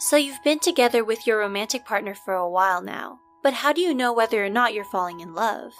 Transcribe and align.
So 0.00 0.16
you've 0.16 0.42
been 0.44 0.60
together 0.60 1.02
with 1.02 1.26
your 1.26 1.40
romantic 1.40 1.84
partner 1.84 2.14
for 2.14 2.34
a 2.34 2.48
while 2.48 2.80
now, 2.80 3.18
but 3.42 3.52
how 3.52 3.72
do 3.72 3.80
you 3.80 3.92
know 3.92 4.12
whether 4.12 4.44
or 4.44 4.48
not 4.48 4.72
you're 4.72 4.84
falling 4.84 5.18
in 5.18 5.34
love? 5.34 5.72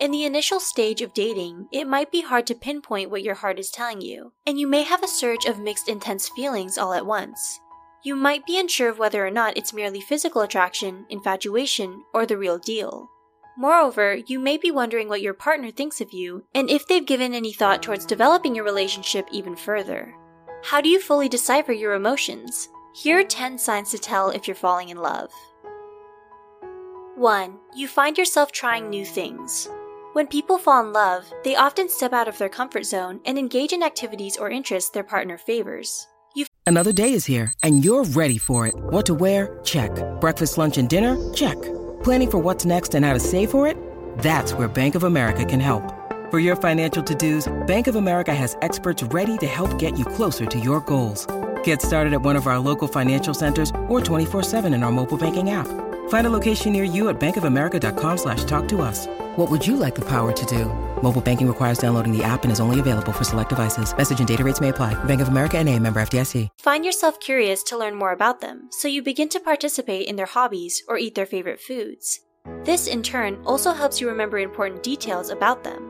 In 0.00 0.10
the 0.12 0.24
initial 0.24 0.60
stage 0.60 1.02
of 1.02 1.12
dating, 1.12 1.68
it 1.70 1.86
might 1.86 2.10
be 2.10 2.22
hard 2.22 2.46
to 2.46 2.54
pinpoint 2.54 3.10
what 3.10 3.22
your 3.22 3.34
heart 3.34 3.58
is 3.58 3.70
telling 3.70 4.00
you, 4.00 4.32
and 4.46 4.58
you 4.58 4.66
may 4.66 4.82
have 4.82 5.02
a 5.02 5.08
surge 5.08 5.44
of 5.44 5.60
mixed 5.60 5.90
intense 5.90 6.30
feelings 6.30 6.78
all 6.78 6.94
at 6.94 7.04
once. 7.04 7.60
You 8.02 8.16
might 8.16 8.46
be 8.46 8.58
unsure 8.58 8.88
of 8.88 8.98
whether 8.98 9.26
or 9.26 9.30
not 9.30 9.58
it's 9.58 9.74
merely 9.74 10.00
physical 10.00 10.40
attraction, 10.40 11.04
infatuation, 11.10 12.02
or 12.14 12.24
the 12.24 12.38
real 12.38 12.58
deal. 12.58 13.10
Moreover, 13.58 14.14
you 14.26 14.38
may 14.38 14.56
be 14.56 14.70
wondering 14.70 15.10
what 15.10 15.20
your 15.20 15.34
partner 15.34 15.70
thinks 15.70 16.00
of 16.00 16.14
you 16.14 16.44
and 16.54 16.70
if 16.70 16.86
they've 16.86 17.04
given 17.04 17.34
any 17.34 17.52
thought 17.52 17.82
towards 17.82 18.06
developing 18.06 18.54
your 18.54 18.64
relationship 18.64 19.28
even 19.30 19.54
further. 19.54 20.14
How 20.64 20.80
do 20.80 20.88
you 20.88 20.98
fully 20.98 21.28
decipher 21.28 21.72
your 21.72 21.92
emotions? 21.92 22.70
Here 22.92 23.20
are 23.20 23.24
10 23.24 23.56
signs 23.56 23.92
to 23.92 23.98
tell 23.98 24.30
if 24.30 24.48
you're 24.48 24.56
falling 24.56 24.88
in 24.88 24.96
love. 24.96 25.30
1. 27.14 27.58
You 27.76 27.86
find 27.86 28.18
yourself 28.18 28.50
trying 28.50 28.90
new 28.90 29.04
things. 29.04 29.68
When 30.12 30.26
people 30.26 30.58
fall 30.58 30.84
in 30.84 30.92
love, 30.92 31.32
they 31.44 31.54
often 31.54 31.88
step 31.88 32.12
out 32.12 32.26
of 32.26 32.36
their 32.38 32.48
comfort 32.48 32.84
zone 32.84 33.20
and 33.24 33.38
engage 33.38 33.72
in 33.72 33.84
activities 33.84 34.36
or 34.36 34.50
interests 34.50 34.90
their 34.90 35.04
partner 35.04 35.38
favors. 35.38 36.08
You 36.34 36.46
Another 36.66 36.92
day 36.92 37.12
is 37.12 37.24
here, 37.24 37.52
and 37.62 37.84
you're 37.84 38.04
ready 38.04 38.38
for 38.38 38.66
it. 38.66 38.74
What 38.76 39.06
to 39.06 39.14
wear? 39.14 39.60
Check. 39.62 39.92
Breakfast, 40.20 40.58
lunch, 40.58 40.76
and 40.76 40.88
dinner? 40.88 41.16
Check. 41.32 41.62
Planning 42.02 42.30
for 42.30 42.38
what's 42.38 42.64
next 42.64 42.96
and 42.96 43.04
how 43.04 43.12
to 43.12 43.20
save 43.20 43.52
for 43.52 43.68
it? 43.68 43.76
That's 44.18 44.52
where 44.52 44.66
Bank 44.66 44.96
of 44.96 45.04
America 45.04 45.44
can 45.44 45.60
help. 45.60 45.94
For 46.32 46.40
your 46.40 46.56
financial 46.56 47.04
to 47.04 47.14
dos, 47.14 47.52
Bank 47.68 47.86
of 47.86 47.94
America 47.94 48.34
has 48.34 48.56
experts 48.62 49.04
ready 49.04 49.38
to 49.38 49.46
help 49.46 49.78
get 49.78 49.96
you 49.96 50.04
closer 50.04 50.44
to 50.46 50.58
your 50.58 50.80
goals. 50.80 51.26
Get 51.64 51.82
started 51.82 52.12
at 52.12 52.22
one 52.22 52.36
of 52.36 52.46
our 52.46 52.60
local 52.60 52.86
financial 52.86 53.34
centers 53.34 53.70
or 53.88 54.00
24-7 54.00 54.72
in 54.72 54.84
our 54.84 54.92
mobile 54.92 55.18
banking 55.18 55.50
app. 55.50 55.66
Find 56.08 56.26
a 56.26 56.30
location 56.30 56.72
near 56.72 56.84
you 56.84 57.08
at 57.08 57.18
bankofamerica.com 57.18 58.18
slash 58.18 58.44
talk 58.44 58.68
to 58.68 58.82
us. 58.82 59.08
What 59.36 59.50
would 59.50 59.66
you 59.66 59.76
like 59.76 59.96
the 59.96 60.08
power 60.08 60.32
to 60.32 60.46
do? 60.46 60.66
Mobile 61.02 61.20
banking 61.20 61.48
requires 61.48 61.78
downloading 61.78 62.16
the 62.16 62.22
app 62.22 62.44
and 62.44 62.52
is 62.52 62.60
only 62.60 62.78
available 62.78 63.12
for 63.12 63.24
select 63.24 63.48
devices. 63.48 63.96
Message 63.96 64.20
and 64.20 64.28
data 64.28 64.44
rates 64.44 64.60
may 64.60 64.68
apply. 64.68 64.94
Bank 65.04 65.20
of 65.20 65.28
America 65.28 65.58
and 65.58 65.68
a 65.68 65.78
member 65.78 66.00
FDIC. 66.00 66.48
find 66.58 66.84
yourself 66.84 67.18
curious 67.20 67.62
to 67.64 67.78
learn 67.78 67.94
more 67.94 68.12
about 68.12 68.40
them, 68.40 68.68
so 68.70 68.88
you 68.88 69.02
begin 69.02 69.28
to 69.30 69.40
participate 69.40 70.06
in 70.06 70.16
their 70.16 70.26
hobbies 70.26 70.82
or 70.88 70.98
eat 70.98 71.14
their 71.14 71.26
favorite 71.26 71.60
foods. 71.60 72.20
This, 72.64 72.86
in 72.86 73.02
turn, 73.02 73.38
also 73.44 73.72
helps 73.72 74.00
you 74.00 74.08
remember 74.08 74.38
important 74.38 74.82
details 74.82 75.30
about 75.30 75.62
them. 75.64 75.82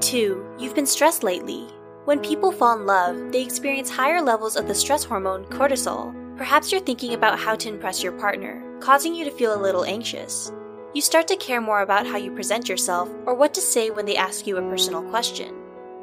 2. 0.00 0.56
You've 0.58 0.74
been 0.74 0.86
stressed 0.86 1.22
lately. 1.22 1.68
When 2.06 2.20
people 2.20 2.52
fall 2.52 2.78
in 2.78 2.86
love, 2.86 3.32
they 3.32 3.42
experience 3.42 3.90
higher 3.90 4.22
levels 4.22 4.54
of 4.54 4.68
the 4.68 4.74
stress 4.76 5.02
hormone 5.02 5.44
cortisol. 5.46 6.14
Perhaps 6.36 6.70
you're 6.70 6.80
thinking 6.80 7.14
about 7.14 7.36
how 7.36 7.56
to 7.56 7.68
impress 7.68 8.00
your 8.00 8.12
partner, 8.12 8.62
causing 8.78 9.12
you 9.12 9.24
to 9.24 9.30
feel 9.32 9.52
a 9.52 9.60
little 9.60 9.84
anxious. 9.84 10.52
You 10.94 11.02
start 11.02 11.26
to 11.26 11.36
care 11.36 11.60
more 11.60 11.80
about 11.80 12.06
how 12.06 12.16
you 12.16 12.30
present 12.30 12.68
yourself 12.68 13.10
or 13.26 13.34
what 13.34 13.52
to 13.54 13.60
say 13.60 13.90
when 13.90 14.06
they 14.06 14.16
ask 14.16 14.46
you 14.46 14.56
a 14.56 14.62
personal 14.62 15.02
question. 15.02 15.52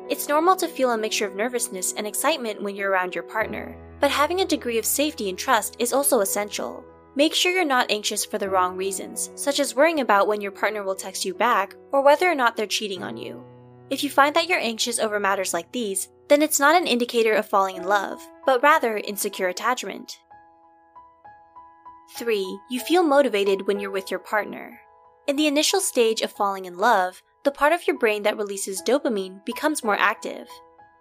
It's 0.10 0.28
normal 0.28 0.58
to 0.58 0.68
feel 0.68 0.92
a 0.92 0.98
mixture 0.98 1.26
of 1.26 1.38
nervousness 1.38 1.94
and 1.94 2.06
excitement 2.06 2.62
when 2.62 2.76
you're 2.76 2.92
around 2.92 3.16
your 3.16 3.24
partner, 3.24 3.74
but 4.02 4.12
having 4.12 4.42
a 4.42 4.46
degree 4.46 4.78
of 4.78 4.86
safety 4.86 5.30
and 5.30 5.40
trust 5.40 5.78
is 5.80 5.94
also 5.94 6.20
essential. 6.20 6.84
Make 7.16 7.34
sure 7.34 7.54
you're 7.54 7.64
not 7.64 7.90
anxious 7.90 8.26
for 8.26 8.38
the 8.38 8.50
wrong 8.50 8.76
reasons, 8.76 9.32
such 9.36 9.62
as 9.62 9.74
worrying 9.74 10.02
about 10.02 10.28
when 10.28 10.42
your 10.42 10.52
partner 10.52 10.84
will 10.84 10.96
text 10.96 11.24
you 11.24 11.34
back 11.34 11.76
or 11.94 12.04
whether 12.04 12.30
or 12.30 12.36
not 12.36 12.58
they're 12.58 12.68
cheating 12.68 13.04
on 13.04 13.16
you. 13.16 13.42
If 13.94 14.04
you 14.04 14.10
find 14.10 14.36
that 14.36 14.50
you're 14.50 14.58
anxious 14.58 14.98
over 14.98 15.20
matters 15.20 15.54
like 15.54 15.72
these, 15.72 16.10
then 16.28 16.42
it's 16.42 16.60
not 16.60 16.76
an 16.76 16.88
indicator 16.88 17.34
of 17.34 17.48
falling 17.48 17.76
in 17.76 17.84
love, 17.84 18.20
but 18.44 18.64
rather 18.64 18.98
insecure 18.98 19.50
attachment. 19.50 20.18
3. 22.18 22.60
You 22.72 22.80
feel 22.80 23.04
motivated 23.04 23.68
when 23.68 23.80
you're 23.80 23.92
with 23.92 24.10
your 24.10 24.20
partner. 24.20 24.82
In 25.28 25.36
the 25.36 25.46
initial 25.46 25.80
stage 25.80 26.22
of 26.22 26.32
falling 26.32 26.66
in 26.66 26.76
love, 26.76 27.22
the 27.44 27.52
part 27.52 27.72
of 27.72 27.86
your 27.86 27.96
brain 28.00 28.24
that 28.24 28.36
releases 28.36 28.82
dopamine 28.82 29.46
becomes 29.46 29.84
more 29.84 30.00
active. 30.00 30.48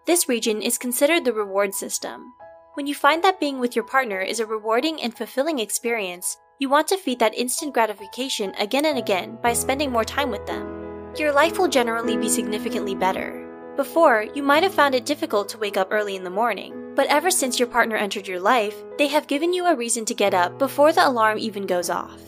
This 0.06 0.28
region 0.28 0.60
is 0.60 0.76
considered 0.76 1.24
the 1.24 1.32
reward 1.32 1.74
system. 1.74 2.34
When 2.74 2.86
you 2.86 2.94
find 2.94 3.24
that 3.24 3.40
being 3.40 3.58
with 3.58 3.74
your 3.74 3.86
partner 3.86 4.20
is 4.20 4.38
a 4.38 4.44
rewarding 4.44 5.00
and 5.00 5.16
fulfilling 5.16 5.60
experience, 5.60 6.36
you 6.58 6.68
want 6.68 6.88
to 6.88 6.98
feed 6.98 7.20
that 7.20 7.38
instant 7.38 7.72
gratification 7.72 8.52
again 8.58 8.84
and 8.84 8.98
again 8.98 9.38
by 9.42 9.54
spending 9.54 9.90
more 9.90 10.04
time 10.04 10.30
with 10.30 10.44
them. 10.44 10.71
Your 11.16 11.32
life 11.32 11.58
will 11.58 11.68
generally 11.68 12.16
be 12.16 12.28
significantly 12.28 12.94
better. 12.94 13.46
Before, 13.76 14.26
you 14.34 14.42
might 14.42 14.62
have 14.62 14.74
found 14.74 14.94
it 14.94 15.04
difficult 15.04 15.48
to 15.50 15.58
wake 15.58 15.76
up 15.76 15.88
early 15.90 16.16
in 16.16 16.24
the 16.24 16.30
morning, 16.30 16.92
but 16.94 17.06
ever 17.08 17.30
since 17.30 17.58
your 17.58 17.68
partner 17.68 17.96
entered 17.96 18.26
your 18.26 18.40
life, 18.40 18.76
they 18.96 19.08
have 19.08 19.26
given 19.26 19.52
you 19.52 19.66
a 19.66 19.76
reason 19.76 20.04
to 20.06 20.14
get 20.14 20.34
up 20.34 20.58
before 20.58 20.92
the 20.92 21.06
alarm 21.06 21.38
even 21.38 21.66
goes 21.66 21.90
off. 21.90 22.20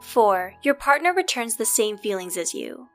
4. 0.00 0.54
Your 0.62 0.74
partner 0.74 1.12
returns 1.14 1.56
the 1.56 1.64
same 1.64 1.96
feelings 1.96 2.36
as 2.36 2.52
you. 2.52 2.88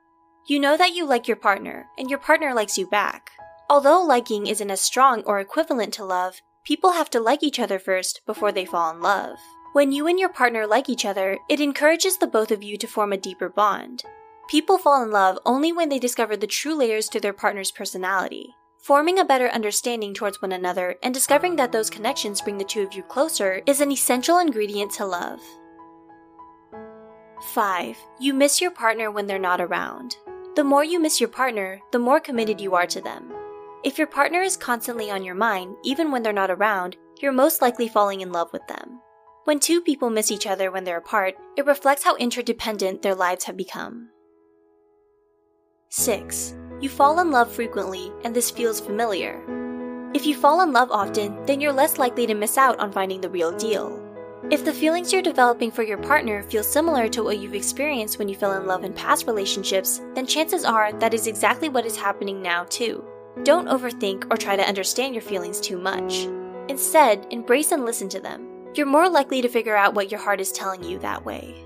You 0.48 0.60
know 0.60 0.76
that 0.76 0.94
you 0.94 1.06
like 1.06 1.26
your 1.26 1.36
partner, 1.36 1.86
and 1.98 2.08
your 2.08 2.18
partner 2.20 2.54
likes 2.54 2.78
you 2.78 2.86
back. 2.88 3.30
Although 3.68 4.02
liking 4.02 4.46
isn't 4.46 4.70
as 4.70 4.80
strong 4.80 5.22
or 5.24 5.40
equivalent 5.40 5.92
to 5.94 6.04
love, 6.04 6.40
people 6.64 6.92
have 6.92 7.10
to 7.10 7.20
like 7.20 7.42
each 7.42 7.58
other 7.58 7.80
first 7.80 8.20
before 8.26 8.52
they 8.52 8.64
fall 8.64 8.94
in 8.94 9.00
love. 9.00 9.38
When 9.76 9.92
you 9.92 10.06
and 10.06 10.18
your 10.18 10.30
partner 10.30 10.66
like 10.66 10.88
each 10.88 11.04
other, 11.04 11.36
it 11.50 11.60
encourages 11.60 12.16
the 12.16 12.26
both 12.26 12.50
of 12.50 12.62
you 12.62 12.78
to 12.78 12.86
form 12.86 13.12
a 13.12 13.18
deeper 13.18 13.50
bond. 13.50 14.04
People 14.48 14.78
fall 14.78 15.02
in 15.02 15.10
love 15.10 15.38
only 15.44 15.70
when 15.70 15.90
they 15.90 15.98
discover 15.98 16.34
the 16.34 16.46
true 16.46 16.74
layers 16.74 17.10
to 17.10 17.20
their 17.20 17.34
partner's 17.34 17.70
personality. 17.70 18.54
Forming 18.78 19.18
a 19.18 19.24
better 19.26 19.48
understanding 19.48 20.14
towards 20.14 20.40
one 20.40 20.52
another 20.52 20.96
and 21.02 21.12
discovering 21.12 21.56
that 21.56 21.72
those 21.72 21.90
connections 21.90 22.40
bring 22.40 22.56
the 22.56 22.64
two 22.64 22.80
of 22.80 22.94
you 22.94 23.02
closer 23.02 23.60
is 23.66 23.82
an 23.82 23.92
essential 23.92 24.38
ingredient 24.38 24.92
to 24.92 25.04
love. 25.04 25.40
5. 27.52 27.98
You 28.18 28.32
miss 28.32 28.62
your 28.62 28.70
partner 28.70 29.10
when 29.10 29.26
they're 29.26 29.38
not 29.38 29.60
around. 29.60 30.16
The 30.54 30.64
more 30.64 30.84
you 30.84 30.98
miss 30.98 31.20
your 31.20 31.28
partner, 31.28 31.82
the 31.92 31.98
more 31.98 32.18
committed 32.18 32.62
you 32.62 32.74
are 32.74 32.86
to 32.86 33.02
them. 33.02 33.30
If 33.84 33.98
your 33.98 34.06
partner 34.06 34.40
is 34.40 34.56
constantly 34.56 35.10
on 35.10 35.22
your 35.22 35.34
mind, 35.34 35.76
even 35.84 36.10
when 36.10 36.22
they're 36.22 36.32
not 36.32 36.50
around, 36.50 36.96
you're 37.20 37.30
most 37.30 37.60
likely 37.60 37.88
falling 37.88 38.22
in 38.22 38.32
love 38.32 38.50
with 38.54 38.66
them. 38.68 39.00
When 39.46 39.60
two 39.60 39.80
people 39.80 40.10
miss 40.10 40.32
each 40.32 40.44
other 40.44 40.72
when 40.72 40.82
they're 40.82 40.96
apart, 40.96 41.36
it 41.56 41.66
reflects 41.66 42.02
how 42.02 42.16
interdependent 42.16 43.02
their 43.02 43.14
lives 43.14 43.44
have 43.44 43.56
become. 43.56 44.08
6. 45.90 46.56
You 46.80 46.88
fall 46.88 47.20
in 47.20 47.30
love 47.30 47.52
frequently, 47.52 48.10
and 48.24 48.34
this 48.34 48.50
feels 48.50 48.80
familiar. 48.80 49.40
If 50.14 50.26
you 50.26 50.34
fall 50.34 50.62
in 50.62 50.72
love 50.72 50.90
often, 50.90 51.46
then 51.46 51.60
you're 51.60 51.72
less 51.72 51.96
likely 51.96 52.26
to 52.26 52.34
miss 52.34 52.58
out 52.58 52.80
on 52.80 52.90
finding 52.90 53.20
the 53.20 53.30
real 53.30 53.56
deal. 53.56 54.02
If 54.50 54.64
the 54.64 54.72
feelings 54.72 55.12
you're 55.12 55.22
developing 55.22 55.70
for 55.70 55.84
your 55.84 55.98
partner 55.98 56.42
feel 56.42 56.64
similar 56.64 57.08
to 57.10 57.22
what 57.22 57.38
you've 57.38 57.54
experienced 57.54 58.18
when 58.18 58.28
you 58.28 58.34
fell 58.34 58.60
in 58.60 58.66
love 58.66 58.82
in 58.82 58.94
past 58.94 59.28
relationships, 59.28 60.00
then 60.16 60.26
chances 60.26 60.64
are 60.64 60.92
that 60.94 61.14
is 61.14 61.28
exactly 61.28 61.68
what 61.68 61.86
is 61.86 61.96
happening 61.96 62.42
now, 62.42 62.64
too. 62.64 63.04
Don't 63.44 63.68
overthink 63.68 64.26
or 64.28 64.36
try 64.36 64.56
to 64.56 64.66
understand 64.66 65.14
your 65.14 65.22
feelings 65.22 65.60
too 65.60 65.78
much. 65.78 66.26
Instead, 66.68 67.28
embrace 67.30 67.70
and 67.70 67.84
listen 67.84 68.08
to 68.08 68.18
them. 68.18 68.55
You're 68.76 68.86
more 68.86 69.08
likely 69.08 69.40
to 69.40 69.48
figure 69.48 69.74
out 69.74 69.94
what 69.94 70.10
your 70.10 70.20
heart 70.20 70.38
is 70.38 70.52
telling 70.52 70.84
you 70.84 70.98
that 70.98 71.24
way. 71.24 71.65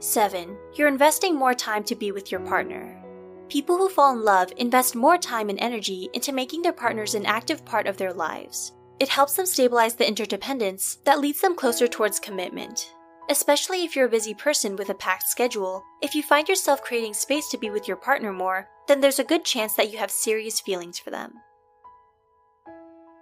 7. 0.00 0.56
You're 0.74 0.88
investing 0.88 1.34
more 1.34 1.54
time 1.54 1.82
to 1.84 1.96
be 1.96 2.12
with 2.12 2.30
your 2.30 2.40
partner. 2.40 3.02
People 3.48 3.76
who 3.78 3.88
fall 3.88 4.12
in 4.12 4.24
love 4.24 4.52
invest 4.56 4.94
more 4.94 5.18
time 5.18 5.48
and 5.48 5.58
energy 5.58 6.08
into 6.12 6.32
making 6.32 6.62
their 6.62 6.72
partners 6.72 7.14
an 7.14 7.26
active 7.26 7.64
part 7.64 7.86
of 7.86 7.96
their 7.96 8.12
lives. 8.12 8.72
It 9.00 9.08
helps 9.08 9.34
them 9.34 9.46
stabilize 9.46 9.94
the 9.94 10.06
interdependence 10.06 10.98
that 11.04 11.20
leads 11.20 11.40
them 11.40 11.56
closer 11.56 11.88
towards 11.88 12.20
commitment. 12.20 12.94
Especially 13.30 13.84
if 13.84 13.96
you're 13.96 14.06
a 14.06 14.10
busy 14.10 14.34
person 14.34 14.76
with 14.76 14.88
a 14.88 14.94
packed 14.94 15.28
schedule, 15.28 15.82
if 16.00 16.14
you 16.14 16.22
find 16.22 16.48
yourself 16.48 16.82
creating 16.82 17.14
space 17.14 17.48
to 17.48 17.58
be 17.58 17.70
with 17.70 17.88
your 17.88 17.96
partner 17.96 18.32
more, 18.32 18.68
then 18.86 19.00
there's 19.00 19.18
a 19.18 19.24
good 19.24 19.44
chance 19.44 19.74
that 19.74 19.90
you 19.92 19.98
have 19.98 20.10
serious 20.10 20.60
feelings 20.60 20.98
for 20.98 21.10
them. 21.10 21.32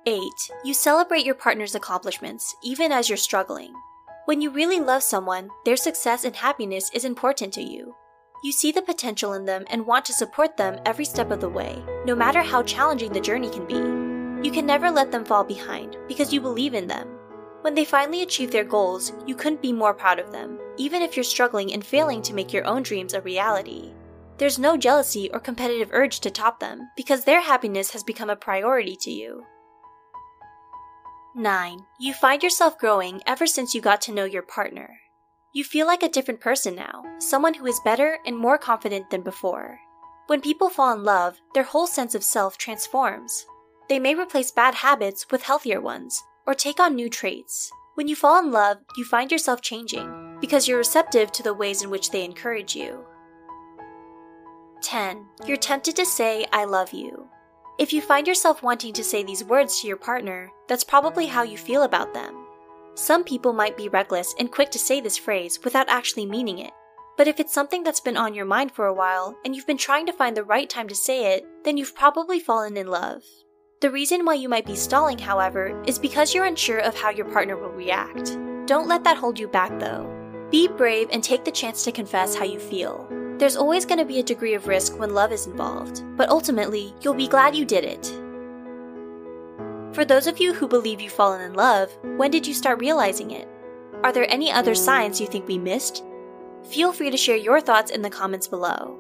8. 0.07 0.21
You 0.65 0.75
celebrate 0.75 1.27
your 1.27 1.35
partner's 1.35 1.75
accomplishments, 1.75 2.55
even 2.63 2.93
as 2.93 3.09
you're 3.09 3.17
struggling. 3.17 3.73
When 4.27 4.41
you 4.41 4.51
really 4.51 4.81
love 4.81 5.05
someone, 5.05 5.51
their 5.65 5.77
success 5.77 6.25
and 6.25 6.35
happiness 6.35 6.91
is 6.93 7.05
important 7.05 7.53
to 7.53 7.63
you. 7.63 7.95
You 8.43 8.51
see 8.51 8.73
the 8.73 8.83
potential 8.83 9.35
in 9.35 9.45
them 9.45 9.65
and 9.71 9.87
want 9.87 10.05
to 10.07 10.13
support 10.13 10.57
them 10.57 10.81
every 10.85 11.05
step 11.05 11.31
of 11.31 11.41
the 11.41 11.49
way, 11.49 11.81
no 12.05 12.17
matter 12.17 12.43
how 12.43 12.65
challenging 12.65 13.13
the 13.13 13.21
journey 13.21 13.49
can 13.49 13.67
be. 13.67 14.45
You 14.45 14.53
can 14.53 14.67
never 14.67 14.91
let 14.91 15.13
them 15.13 15.25
fall 15.25 15.45
behind 15.45 15.97
because 16.09 16.33
you 16.33 16.41
believe 16.41 16.75
in 16.75 16.89
them. 16.89 17.07
When 17.61 17.75
they 17.75 17.85
finally 17.85 18.23
achieve 18.23 18.51
their 18.51 18.65
goals, 18.65 19.13
you 19.29 19.37
couldn't 19.37 19.63
be 19.63 19.73
more 19.73 19.95
proud 19.95 20.19
of 20.19 20.33
them, 20.33 20.59
even 20.77 21.03
if 21.03 21.17
you're 21.17 21.23
struggling 21.23 21.73
and 21.73 21.87
failing 21.87 22.21
to 22.23 22.35
make 22.35 22.53
your 22.53 22.67
own 22.67 22.83
dreams 22.83 23.15
a 23.15 23.21
reality. 23.21 23.93
There's 24.39 24.59
no 24.59 24.77
jealousy 24.77 25.31
or 25.33 25.39
competitive 25.39 25.91
urge 25.93 26.19
to 26.21 26.33
top 26.33 26.59
them 26.59 26.91
because 26.97 27.23
their 27.23 27.43
happiness 27.43 27.93
has 27.93 28.03
become 28.03 28.31
a 28.31 28.35
priority 28.35 28.97
to 29.03 29.11
you. 29.13 29.45
9. 31.37 31.81
You 32.01 32.15
find 32.15 32.43
yourself 32.43 32.79
growing 32.79 33.21
ever 33.27 33.47
since 33.47 33.75
you 33.75 33.83
got 33.83 34.01
to 34.03 34.13
know 34.13 34.25
your 34.25 34.41
partner. 34.41 34.99
You 35.53 35.65
feel 35.65 35.87
like 35.87 36.03
a 36.03 36.09
different 36.09 36.41
person 36.41 36.75
now, 36.75 37.05
someone 37.19 37.53
who 37.53 37.67
is 37.67 37.79
better 37.85 38.19
and 38.25 38.39
more 38.39 38.57
confident 38.57 39.11
than 39.11 39.21
before. 39.21 39.79
When 40.29 40.41
people 40.41 40.71
fall 40.71 40.95
in 40.95 41.05
love, 41.05 41.37
their 41.53 41.63
whole 41.63 41.87
sense 41.87 42.15
of 42.15 42.25
self 42.25 42.57
transforms. 42.57 43.45
They 43.87 43.99
may 43.99 44.15
replace 44.15 44.51
bad 44.51 44.77
habits 44.77 45.27
with 45.31 45.43
healthier 45.43 45.79
ones, 45.79 46.23
or 46.47 46.55
take 46.55 46.81
on 46.81 46.95
new 46.95 47.11
traits. 47.11 47.71
When 47.97 48.09
you 48.09 48.17
fall 48.17 48.43
in 48.43 48.51
love, 48.51 48.79
you 48.97 49.05
find 49.05 49.31
yourself 49.31 49.61
changing 49.61 50.39
because 50.41 50.67
you're 50.67 50.79
receptive 50.79 51.33
to 51.33 51.43
the 51.43 51.55
ways 51.55 51.83
in 51.83 51.91
which 51.91 52.13
they 52.13 52.25
encourage 52.25 52.75
you. 52.75 53.05
10. 54.81 55.27
You're 55.47 55.59
tempted 55.59 55.97
to 55.97 56.07
say, 56.07 56.47
I 56.51 56.65
love 56.65 56.95
you. 56.95 57.29
If 57.79 57.93
you 57.93 58.01
find 58.01 58.27
yourself 58.27 58.63
wanting 58.63 58.95
to 58.95 59.05
say 59.05 59.23
these 59.23 59.45
words 59.45 59.81
to 59.81 59.87
your 59.87 59.99
partner, 59.99 60.51
that's 60.67 60.83
probably 60.83 61.27
how 61.27 61.43
you 61.43 61.59
feel 61.59 61.83
about 61.83 62.15
them. 62.15 62.47
Some 62.95 63.23
people 63.23 63.53
might 63.53 63.77
be 63.77 63.91
reckless 63.91 64.35
and 64.39 64.51
quick 64.51 64.71
to 64.71 64.79
say 64.79 65.03
this 65.03 65.19
phrase 65.19 65.59
without 65.63 65.91
actually 65.91 66.25
meaning 66.25 66.59
it. 66.59 66.73
But 67.19 67.29
if 67.29 67.39
it's 67.39 67.53
something 67.53 67.83
that's 67.83 68.01
been 68.01 68.17
on 68.17 68.33
your 68.33 68.47
mind 68.47 68.73
for 68.73 68.87
a 68.87 68.95
while 68.95 69.37
and 69.45 69.55
you've 69.55 69.67
been 69.67 69.77
trying 69.77 70.07
to 70.07 70.13
find 70.15 70.35
the 70.35 70.43
right 70.43 70.71
time 70.71 70.89
to 70.89 70.95
say 70.95 71.35
it, 71.35 71.45
then 71.65 71.77
you've 71.77 71.95
probably 71.95 72.41
fallen 72.41 72.79
in 72.79 72.87
love. 72.87 73.23
The 73.83 73.91
reason 73.91 74.25
why 74.25 74.35
you 74.35 74.49
might 74.49 74.65
be 74.65 74.75
stalling, 74.75 75.19
however, 75.19 75.83
is 75.87 75.99
because 75.99 76.35
you're 76.35 76.47
unsure 76.47 76.79
of 76.79 76.99
how 76.99 77.11
your 77.11 77.27
partner 77.27 77.59
will 77.59 77.69
react. 77.69 78.39
Don't 78.65 78.89
let 78.89 79.05
that 79.05 79.19
hold 79.19 79.39
you 79.39 79.49
back 79.49 79.79
though. 79.79 80.11
Be 80.51 80.67
brave 80.67 81.09
and 81.13 81.23
take 81.23 81.45
the 81.45 81.51
chance 81.51 81.85
to 81.85 81.93
confess 81.93 82.35
how 82.35 82.47
you 82.47 82.59
feel. 82.59 83.07
There's 83.39 83.57
always 83.57 83.85
going 83.85 83.99
to 83.99 84.07
be 84.07 84.19
a 84.19 84.23
degree 84.23 84.55
of 84.55 84.67
risk 84.67 84.99
when 84.99 85.13
love 85.13 85.31
is 85.31 85.47
involved, 85.47 86.03
but 86.17 86.31
ultimately, 86.31 86.95
you'll 87.03 87.13
be 87.13 87.29
glad 87.29 87.55
you 87.55 87.67
did 87.67 87.85
it. 87.85 88.07
For 89.95 90.07
those 90.07 90.27
of 90.27 90.39
you 90.39 90.55
who 90.55 90.67
believe 90.67 91.03
you've 91.03 91.13
fallen 91.13 91.43
in 91.43 91.53
love, 91.53 91.91
when 92.17 92.31
did 92.31 92.47
you 92.47 92.55
start 92.55 92.81
realizing 92.81 93.33
it? 93.33 93.47
Are 94.03 94.13
there 94.13 94.31
any 94.31 94.51
other 94.51 94.75
signs 94.75 95.21
you 95.21 95.27
think 95.27 95.47
we 95.47 95.59
missed? 95.59 96.03
Feel 96.71 96.95
free 96.95 97.11
to 97.11 97.17
share 97.17 97.37
your 97.37 97.61
thoughts 97.61 97.91
in 97.91 98.01
the 98.01 98.09
comments 98.09 98.49
below. 98.49 98.99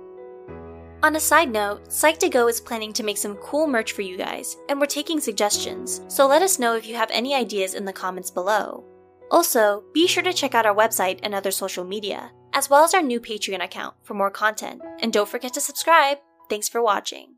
On 1.02 1.16
a 1.16 1.20
side 1.20 1.50
note, 1.50 1.84
Psych2Go 1.88 2.48
is 2.50 2.60
planning 2.60 2.92
to 2.94 3.02
make 3.02 3.16
some 3.16 3.36
cool 3.36 3.66
merch 3.66 3.92
for 3.92 4.02
you 4.02 4.18
guys, 4.18 4.56
and 4.68 4.78
we're 4.78 4.86
taking 4.86 5.18
suggestions, 5.18 6.02
so 6.08 6.26
let 6.26 6.42
us 6.42 6.58
know 6.58 6.74
if 6.74 6.86
you 6.86 6.94
have 6.94 7.10
any 7.10 7.34
ideas 7.34 7.74
in 7.74 7.86
the 7.86 7.92
comments 7.92 8.30
below. 8.30 8.84
Also, 9.30 9.82
be 9.92 10.06
sure 10.06 10.22
to 10.22 10.32
check 10.32 10.54
out 10.54 10.66
our 10.66 10.74
website 10.74 11.20
and 11.22 11.34
other 11.34 11.50
social 11.50 11.84
media, 11.84 12.32
as 12.56 12.70
well 12.70 12.82
as 12.82 12.94
our 12.94 13.02
new 13.02 13.20
Patreon 13.20 13.62
account 13.62 13.94
for 14.02 14.14
more 14.14 14.30
content. 14.30 14.80
And 15.00 15.12
don't 15.12 15.28
forget 15.28 15.52
to 15.54 15.60
subscribe. 15.60 16.18
Thanks 16.48 16.70
for 16.70 16.82
watching. 16.82 17.34